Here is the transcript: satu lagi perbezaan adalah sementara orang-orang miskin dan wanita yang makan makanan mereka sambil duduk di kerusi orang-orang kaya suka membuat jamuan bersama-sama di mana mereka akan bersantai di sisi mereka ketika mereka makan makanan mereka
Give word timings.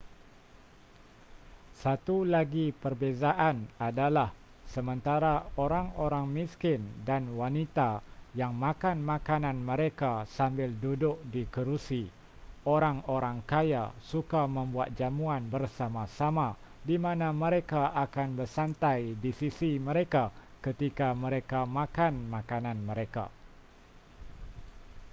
satu 1.81 2.17
lagi 2.33 2.65
perbezaan 2.83 3.55
adalah 3.87 4.29
sementara 4.73 5.33
orang-orang 5.65 6.25
miskin 6.37 6.81
dan 7.07 7.23
wanita 7.41 7.91
yang 8.39 8.49
makan 8.65 8.97
makanan 9.13 9.57
mereka 9.69 10.11
sambil 10.37 10.69
duduk 10.83 11.17
di 11.33 11.41
kerusi 11.55 12.03
orang-orang 12.75 13.37
kaya 13.51 13.83
suka 14.11 14.41
membuat 14.57 14.89
jamuan 14.99 15.43
bersama-sama 15.53 16.47
di 16.89 16.95
mana 17.05 17.27
mereka 17.43 17.81
akan 18.05 18.29
bersantai 18.41 18.99
di 19.23 19.29
sisi 19.39 19.71
mereka 19.89 20.23
ketika 20.65 21.07
mereka 21.23 21.59
makan 21.79 22.13
makanan 22.35 22.77
mereka 22.89 23.25